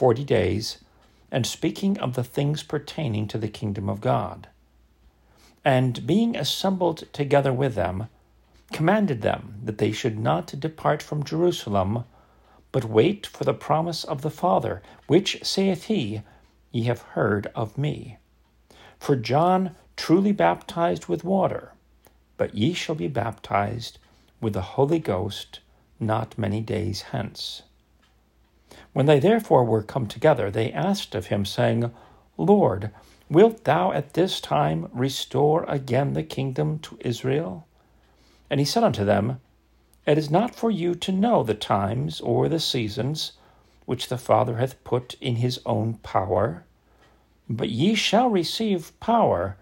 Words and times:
forty 0.00 0.24
days, 0.24 0.78
and 1.30 1.46
speaking 1.46 1.98
of 1.98 2.14
the 2.14 2.24
things 2.24 2.62
pertaining 2.62 3.28
to 3.28 3.36
the 3.36 3.48
kingdom 3.48 3.86
of 3.90 4.00
God. 4.00 4.48
And 5.62 6.06
being 6.06 6.34
assembled 6.34 7.04
together 7.12 7.52
with 7.52 7.74
them, 7.74 8.06
commanded 8.72 9.20
them 9.20 9.56
that 9.62 9.76
they 9.76 9.92
should 9.92 10.18
not 10.18 10.58
depart 10.58 11.02
from 11.02 11.22
Jerusalem, 11.22 12.04
but 12.72 12.86
wait 12.86 13.26
for 13.26 13.44
the 13.44 13.52
promise 13.52 14.02
of 14.02 14.22
the 14.22 14.30
Father, 14.30 14.80
which, 15.06 15.38
saith 15.42 15.84
he, 15.84 16.22
ye 16.72 16.84
have 16.84 17.02
heard 17.12 17.48
of 17.54 17.76
me. 17.76 18.16
For 18.98 19.16
John 19.16 19.76
truly 19.98 20.32
baptized 20.32 21.08
with 21.08 21.24
water, 21.24 21.74
but 22.38 22.54
ye 22.54 22.72
shall 22.72 22.94
be 22.94 23.08
baptized 23.08 23.98
with 24.40 24.54
the 24.54 24.62
Holy 24.62 24.98
Ghost 24.98 25.60
not 26.00 26.38
many 26.38 26.62
days 26.62 27.02
hence. 27.12 27.64
When 28.92 29.06
they 29.06 29.20
therefore 29.20 29.64
were 29.64 29.82
come 29.82 30.06
together, 30.06 30.50
they 30.50 30.72
asked 30.72 31.14
of 31.14 31.26
him, 31.26 31.44
saying, 31.44 31.92
Lord, 32.36 32.90
wilt 33.28 33.64
thou 33.64 33.92
at 33.92 34.14
this 34.14 34.40
time 34.40 34.88
restore 34.92 35.64
again 35.68 36.14
the 36.14 36.24
kingdom 36.24 36.80
to 36.80 36.98
Israel? 37.00 37.66
And 38.50 38.58
he 38.58 38.66
said 38.66 38.82
unto 38.82 39.04
them, 39.04 39.40
It 40.06 40.18
is 40.18 40.30
not 40.30 40.56
for 40.56 40.72
you 40.72 40.96
to 40.96 41.12
know 41.12 41.44
the 41.44 41.54
times 41.54 42.20
or 42.20 42.48
the 42.48 42.58
seasons 42.58 43.32
which 43.86 44.08
the 44.08 44.18
Father 44.18 44.56
hath 44.56 44.82
put 44.82 45.14
in 45.20 45.36
his 45.36 45.60
own 45.64 45.94
power, 45.94 46.64
but 47.48 47.70
ye 47.70 47.94
shall 47.94 48.28
receive 48.28 48.98
power 48.98 49.56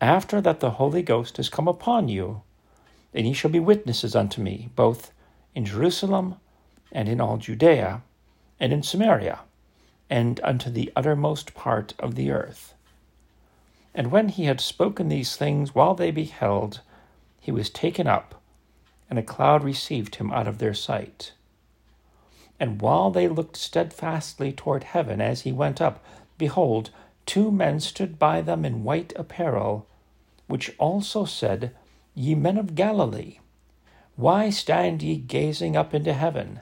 after 0.00 0.40
that 0.40 0.60
the 0.60 0.72
Holy 0.72 1.02
Ghost 1.02 1.38
is 1.38 1.48
come 1.48 1.68
upon 1.68 2.08
you, 2.08 2.42
and 3.12 3.26
ye 3.26 3.32
shall 3.32 3.50
be 3.50 3.60
witnesses 3.60 4.16
unto 4.16 4.42
me, 4.42 4.70
both 4.74 5.12
in 5.54 5.64
Jerusalem 5.64 6.36
and 6.90 7.08
in 7.08 7.20
all 7.20 7.36
Judea 7.36 8.02
and 8.58 8.72
in 8.72 8.82
Samaria, 8.82 9.40
and 10.10 10.40
unto 10.42 10.70
the 10.70 10.92
uttermost 10.94 11.54
part 11.54 11.94
of 11.98 12.14
the 12.14 12.30
earth. 12.30 12.74
And 13.94 14.10
when 14.10 14.28
he 14.28 14.44
had 14.44 14.60
spoken 14.60 15.08
these 15.08 15.36
things 15.36 15.74
while 15.74 15.94
they 15.94 16.10
beheld, 16.10 16.80
he 17.40 17.52
was 17.52 17.70
taken 17.70 18.06
up, 18.06 18.40
and 19.08 19.18
a 19.18 19.22
cloud 19.22 19.62
received 19.62 20.16
him 20.16 20.32
out 20.32 20.48
of 20.48 20.58
their 20.58 20.74
sight. 20.74 21.32
And 22.58 22.80
while 22.80 23.10
they 23.10 23.28
looked 23.28 23.56
steadfastly 23.56 24.52
toward 24.52 24.84
heaven 24.84 25.20
as 25.20 25.42
he 25.42 25.52
went 25.52 25.80
up, 25.80 26.04
behold, 26.38 26.90
two 27.26 27.50
men 27.50 27.80
stood 27.80 28.18
by 28.18 28.40
them 28.40 28.64
in 28.64 28.84
white 28.84 29.12
apparel, 29.16 29.86
which 30.46 30.74
also 30.78 31.24
said, 31.24 31.74
Ye 32.14 32.34
men 32.34 32.56
of 32.56 32.74
Galilee, 32.74 33.38
why 34.16 34.50
stand 34.50 35.02
ye 35.02 35.16
gazing 35.16 35.76
up 35.76 35.92
into 35.92 36.12
heaven? 36.12 36.60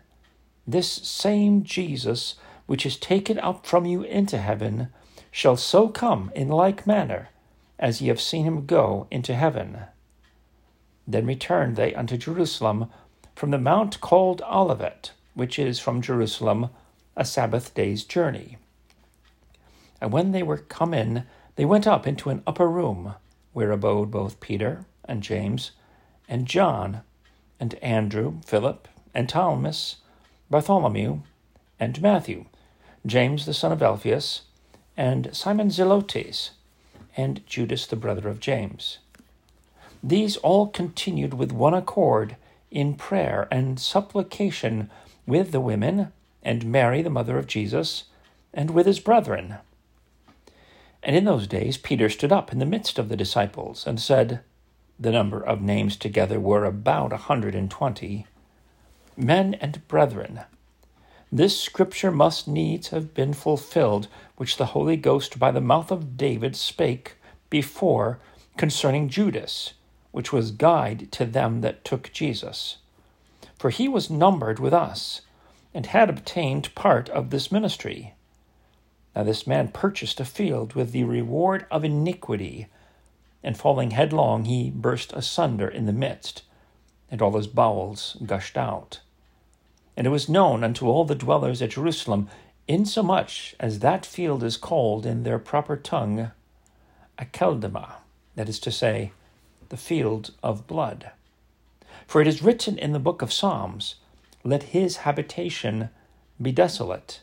This 0.67 0.91
same 0.91 1.65
Jesus, 1.65 2.37
which 2.67 2.87
is 2.87 2.97
taken 2.97 3.39
up 3.39 3.67
from 3.67 3.85
you 3.85 4.03
into 4.03 4.39
heaven, 4.39 4.89
shall 5.31 5.57
so 5.57 5.89
come 5.89 6.31
in 6.35 6.49
like 6.49 6.87
manner 6.87 7.31
as 7.79 8.01
ye 8.01 8.09
have 8.09 8.21
seen 8.21 8.45
him 8.45 8.65
go 8.65 9.09
into 9.11 9.35
heaven. 9.35 9.79
Then 11.07 11.27
returned 11.27 11.75
they 11.75 11.95
unto 11.95 12.17
Jerusalem 12.17 12.89
from 13.35 13.51
the 13.51 13.59
mount 13.59 14.01
called 14.01 14.41
Olivet, 14.43 15.11
which 15.35 15.59
is 15.59 15.81
from 15.81 16.01
Jerusalem 16.01 16.69
a 17.17 17.25
Sabbath 17.25 17.75
day's 17.75 18.05
journey. 18.05 18.57
And 20.01 20.13
when 20.13 20.31
they 20.33 20.43
were 20.43 20.59
come 20.59 20.95
in, 20.95 21.25
they 21.57 21.65
went 21.65 21.87
up 21.87 22.07
into 22.07 22.31
an 22.31 22.43
upper 22.47 22.69
room, 22.69 23.15
where 23.53 23.73
abode 23.73 24.11
both 24.11 24.41
Peter 24.41 24.85
and 25.05 25.23
James 25.23 25.73
and 26.29 26.47
John 26.47 27.03
and 27.59 27.75
Andrew, 27.75 28.41
Philip 28.47 28.87
and 29.13 29.29
Thomas 29.29 29.97
Bartholomew, 30.53 31.21
and 31.81 32.03
Matthew, 32.03 32.45
James 33.07 33.47
the 33.47 33.55
son 33.55 33.73
of 33.73 33.83
Alphaeus, 33.83 34.43
and 34.99 35.35
Simon 35.35 35.71
Zelotes, 35.71 36.51
and 37.17 37.45
Judas 37.47 37.87
the 37.87 37.97
brother 37.97 38.29
of 38.29 38.39
James. 38.39 38.99
These 40.03 40.37
all 40.37 40.67
continued 40.67 41.33
with 41.33 41.53
one 41.53 41.73
accord 41.73 42.37
in 42.71 42.97
prayer 42.97 43.49
and 43.51 43.81
supplication 43.81 44.91
with 45.27 45.53
the 45.53 45.61
women, 45.61 46.13
and 46.43 46.67
Mary 46.67 47.01
the 47.01 47.09
mother 47.09 47.39
of 47.39 47.47
Jesus, 47.47 48.05
and 48.53 48.73
with 48.73 48.85
his 48.85 49.01
brethren. 49.01 49.57
And 51.03 51.17
in 51.17 51.25
those 51.25 51.47
days 51.47 51.79
Peter 51.79 52.11
stood 52.11 52.31
up 52.31 52.53
in 52.53 52.59
the 52.59 52.67
midst 52.67 52.99
of 52.99 53.09
the 53.09 53.17
disciples, 53.17 53.87
and 53.87 53.99
said, 53.99 54.41
The 55.01 55.13
number 55.13 55.43
of 55.43 55.63
names 55.63 55.97
together 55.97 56.39
were 56.39 56.67
about 56.67 57.15
a 57.15 57.25
hundred 57.29 57.55
and 57.55 57.71
twenty 57.71 58.27
Men 59.17 59.55
and 59.55 59.87
brethren, 59.89 60.41
this 61.31 61.59
scripture 61.61 62.11
must 62.11 62.49
needs 62.49 62.89
have 62.89 63.15
been 63.15 63.33
fulfilled, 63.33 64.09
which 64.37 64.57
the 64.57 64.67
Holy 64.67 64.97
Ghost 64.97 65.39
by 65.39 65.51
the 65.51 65.61
mouth 65.61 65.91
of 65.91 66.17
David 66.17 66.57
spake 66.57 67.17
before 67.51 68.21
concerning 68.57 69.09
Judas, 69.09 69.75
which 70.11 70.33
was 70.33 70.51
guide 70.51 71.11
to 71.13 71.25
them 71.25 71.61
that 71.61 71.85
took 71.85 72.13
Jesus. 72.13 72.79
For 73.59 73.71
he 73.71 73.89
was 73.89 74.11
numbered 74.11 74.59
with 74.59 74.75
us, 74.75 75.23
and 75.75 75.87
had 75.87 76.11
obtained 76.11 76.75
part 76.75 77.09
of 77.11 77.31
this 77.31 77.53
ministry. 77.53 78.15
Now 79.17 79.23
this 79.25 79.47
man 79.47 79.69
purchased 79.69 80.21
a 80.21 80.25
field 80.25 80.75
with 80.75 80.93
the 80.93 81.05
reward 81.05 81.67
of 81.71 81.85
iniquity, 81.85 82.67
and 83.43 83.57
falling 83.57 83.91
headlong, 83.91 84.45
he 84.45 84.71
burst 84.71 85.13
asunder 85.13 85.69
in 85.69 85.87
the 85.87 85.93
midst 85.93 86.43
and 87.13 87.21
all 87.21 87.37
his 87.37 87.47
bowels 87.47 88.17
gushed 88.25 88.57
out. 88.57 89.01
And 89.97 90.07
it 90.07 90.11
was 90.11 90.31
known 90.31 90.65
unto 90.65 90.89
all 90.89 91.05
the 91.05 91.15
dwellers 91.15 91.61
at 91.61 91.73
Jerusalem, 91.73 92.31
insomuch 92.67 93.55
as 93.61 93.81
that 93.81 94.07
field 94.07 94.43
is 94.43 94.57
called 94.57 95.05
in 95.05 95.23
their 95.23 95.39
proper 95.39 95.77
tongue 95.77 96.31
Aceldama, 97.19 97.97
that 98.35 98.49
is 98.49 98.59
to 98.61 98.73
say, 98.73 99.13
the 99.69 99.77
field 99.77 100.33
of 100.43 100.67
blood. 100.67 101.11
For 102.07 102.23
it 102.23 102.27
is 102.27 102.43
written 102.43 102.79
in 102.79 102.93
the 102.93 102.99
book 102.99 103.21
of 103.21 103.33
Psalms, 103.33 103.97
Let 104.43 104.65
his 104.65 104.99
habitation 104.99 105.91
be 106.41 106.51
desolate, 106.51 107.21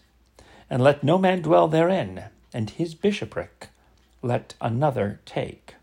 and 0.70 0.84
let 0.84 1.04
no 1.04 1.18
man 1.18 1.42
dwell 1.42 1.68
therein, 1.68 2.26
and 2.54 2.70
his 2.70 2.94
bishopric 2.94 3.70
let 4.22 4.54
another 4.62 5.20
take. 5.26 5.76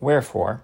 Wherefore, 0.00 0.62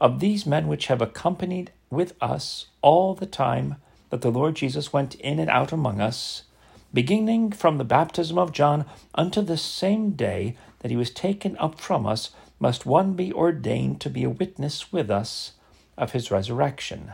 of 0.00 0.20
these 0.20 0.46
men 0.46 0.66
which 0.66 0.86
have 0.86 1.02
accompanied 1.02 1.72
with 1.90 2.14
us 2.20 2.66
all 2.82 3.14
the 3.14 3.26
time 3.26 3.76
that 4.10 4.22
the 4.22 4.30
Lord 4.30 4.56
Jesus 4.56 4.92
went 4.92 5.14
in 5.16 5.38
and 5.38 5.50
out 5.50 5.72
among 5.72 6.00
us, 6.00 6.44
beginning 6.92 7.52
from 7.52 7.78
the 7.78 7.84
baptism 7.84 8.38
of 8.38 8.52
John 8.52 8.84
unto 9.14 9.42
the 9.42 9.56
same 9.56 10.12
day 10.12 10.56
that 10.80 10.90
he 10.90 10.96
was 10.96 11.10
taken 11.10 11.56
up 11.58 11.80
from 11.80 12.06
us, 12.06 12.30
must 12.58 12.84
one 12.84 13.14
be 13.14 13.32
ordained 13.32 14.00
to 14.02 14.10
be 14.10 14.24
a 14.24 14.30
witness 14.30 14.92
with 14.92 15.10
us 15.10 15.52
of 15.96 16.12
his 16.12 16.30
resurrection. 16.30 17.12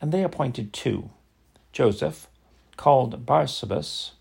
And 0.00 0.12
they 0.12 0.22
appointed 0.22 0.72
two 0.72 1.10
Joseph, 1.72 2.28
called 2.76 3.26
Barsabas, 3.26 4.12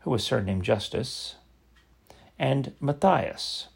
who 0.00 0.10
was 0.10 0.22
surnamed 0.22 0.62
Justus, 0.64 1.36
and 2.38 2.72
Matthias. 2.80 3.68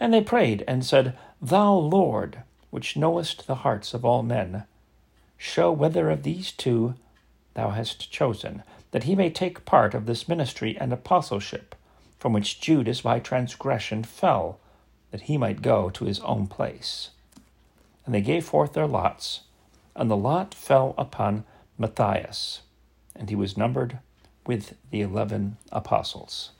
And 0.00 0.12
they 0.12 0.20
prayed 0.20 0.64
and 0.66 0.84
said, 0.84 1.16
Thou, 1.40 1.74
Lord, 1.74 2.42
which 2.74 2.96
knowest 2.96 3.46
the 3.46 3.62
hearts 3.62 3.94
of 3.94 4.04
all 4.04 4.24
men, 4.24 4.64
show 5.38 5.70
whether 5.70 6.10
of 6.10 6.24
these 6.24 6.50
two 6.50 6.96
thou 7.54 7.70
hast 7.70 8.10
chosen, 8.10 8.64
that 8.90 9.04
he 9.04 9.14
may 9.14 9.30
take 9.30 9.64
part 9.64 9.94
of 9.94 10.06
this 10.06 10.26
ministry 10.26 10.76
and 10.80 10.92
apostleship, 10.92 11.76
from 12.18 12.32
which 12.32 12.60
Judas 12.60 13.02
by 13.02 13.20
transgression 13.20 14.02
fell, 14.02 14.58
that 15.12 15.20
he 15.20 15.38
might 15.38 15.62
go 15.62 15.88
to 15.88 16.04
his 16.04 16.18
own 16.22 16.48
place. 16.48 17.10
And 18.04 18.12
they 18.12 18.20
gave 18.20 18.44
forth 18.44 18.72
their 18.72 18.88
lots, 18.88 19.42
and 19.94 20.10
the 20.10 20.16
lot 20.16 20.52
fell 20.52 20.96
upon 20.98 21.44
Matthias, 21.78 22.62
and 23.14 23.30
he 23.30 23.36
was 23.36 23.56
numbered 23.56 24.00
with 24.46 24.74
the 24.90 25.00
eleven 25.00 25.58
apostles. 25.70 26.50